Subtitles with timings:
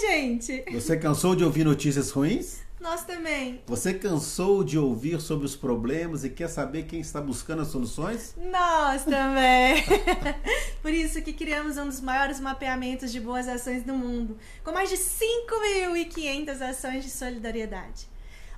[0.00, 0.64] gente?
[0.72, 2.68] Você cansou de ouvir notícias ruins?
[2.80, 3.60] Nós também.
[3.66, 8.36] Você cansou de ouvir sobre os problemas e quer saber quem está buscando as soluções?
[8.36, 9.84] Nós também.
[10.80, 14.88] Por isso que criamos um dos maiores mapeamentos de boas ações do mundo, com mais
[14.88, 18.08] de 5.500 ações de solidariedade.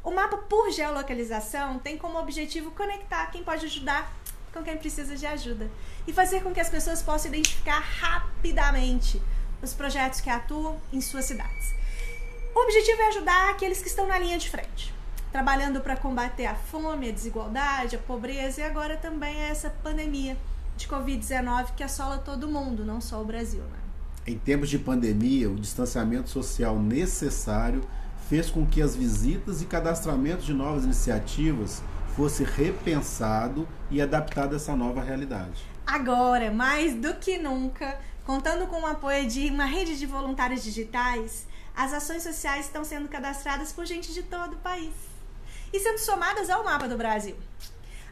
[0.05, 4.15] O mapa por geolocalização tem como objetivo conectar quem pode ajudar
[4.53, 5.71] com quem precisa de ajuda
[6.07, 9.21] e fazer com que as pessoas possam identificar rapidamente
[9.63, 11.75] os projetos que atuam em suas cidades.
[12.55, 14.93] O objetivo é ajudar aqueles que estão na linha de frente,
[15.31, 20.37] trabalhando para combater a fome, a desigualdade, a pobreza e agora também essa pandemia
[20.77, 23.63] de Covid-19 que assola todo mundo, não só o Brasil.
[23.63, 23.79] Né?
[24.27, 27.83] Em tempos de pandemia, o distanciamento social necessário
[28.29, 31.83] fez com que as visitas e cadastramentos de novas iniciativas
[32.17, 35.65] fosse repensado e adaptado a essa nova realidade.
[35.87, 37.99] Agora, mais do que nunca,
[38.31, 43.09] contando com o apoio de uma rede de voluntários digitais, as ações sociais estão sendo
[43.09, 44.95] cadastradas por gente de todo o país
[45.73, 47.37] e sendo somadas ao mapa do Brasil.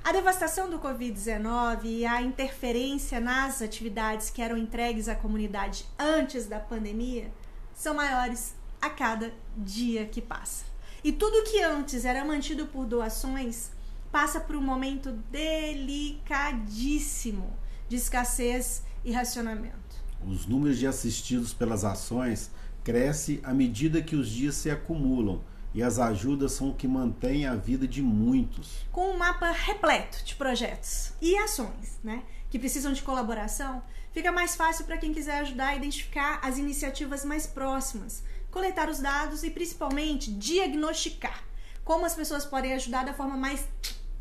[0.02, 6.46] A devastação do Covid-19 e a interferência nas atividades que eram entregues à comunidade antes
[6.46, 7.30] da pandemia
[7.72, 10.64] são maiores a cada dia que passa.
[11.04, 13.70] E tudo que antes era mantido por doações
[14.10, 17.56] passa por um momento delicadíssimo
[17.88, 19.87] de escassez e racionamento.
[20.26, 22.50] Os números de assistidos pelas ações
[22.84, 25.42] cresce à medida que os dias se acumulam
[25.74, 28.86] e as ajudas são o que mantém a vida de muitos.
[28.90, 34.56] Com um mapa repleto de projetos e ações, né, que precisam de colaboração, fica mais
[34.56, 39.50] fácil para quem quiser ajudar a identificar as iniciativas mais próximas, coletar os dados e
[39.50, 41.44] principalmente diagnosticar
[41.84, 43.66] como as pessoas podem ajudar da forma mais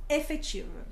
[0.07, 0.87] efetiva.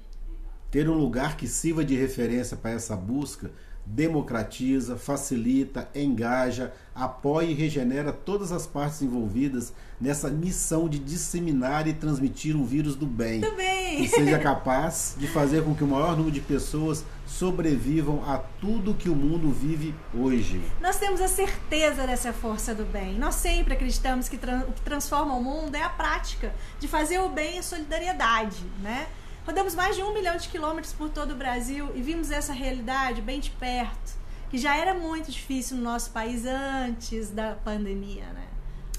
[0.70, 3.50] Ter um lugar que sirva de referência para essa busca
[3.86, 11.94] democratiza, facilita, engaja, apoia e regenera todas as partes envolvidas nessa missão de disseminar e
[11.94, 13.42] transmitir um vírus do bem.
[13.42, 13.98] Do bem.
[13.98, 18.94] Que seja capaz de fazer com que o maior número de pessoas sobrevivam a tudo
[18.94, 20.62] que o mundo vive hoje.
[20.82, 23.18] Nós temos a certeza dessa força do bem.
[23.18, 27.30] Nós sempre acreditamos que o que transforma o mundo é a prática de fazer o
[27.30, 29.08] bem e a solidariedade, né?
[29.46, 33.22] Rodamos mais de um milhão de quilômetros por todo o Brasil e vimos essa realidade
[33.22, 34.18] bem de perto,
[34.50, 38.48] que já era muito difícil no nosso país antes da pandemia, né?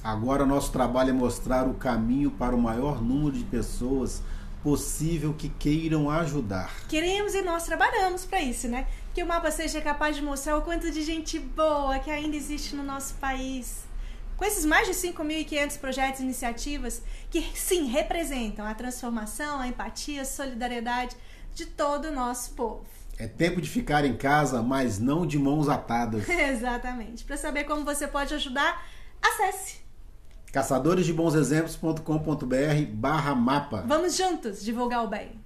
[0.04, 4.22] Agora nosso trabalho é mostrar o caminho para o maior número de pessoas
[4.62, 6.72] possível que queiram ajudar.
[6.88, 8.86] Queremos e nós trabalhamos para isso, né?
[9.12, 12.76] Que o mapa seja capaz de mostrar o quanto de gente boa que ainda existe
[12.76, 13.84] no nosso país
[14.36, 20.22] com esses mais de 5.500 projetos e iniciativas que, sim, representam a transformação, a empatia,
[20.22, 21.16] a solidariedade
[21.54, 22.84] de todo o nosso povo.
[23.18, 26.28] É tempo de ficar em casa, mas não de mãos atadas.
[26.28, 27.24] Exatamente.
[27.24, 28.86] Para saber como você pode ajudar,
[29.22, 29.86] acesse
[30.52, 33.82] caçadoresdebonsexemplos.com.br barra mapa.
[33.86, 35.44] Vamos juntos divulgar o bem.